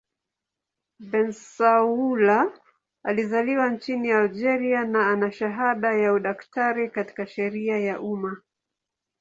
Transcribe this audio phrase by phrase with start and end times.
[0.99, 2.53] Bensaoula
[3.03, 8.41] alizaliwa nchini Algeria na ana shahada ya udaktari katika sheria ya umma.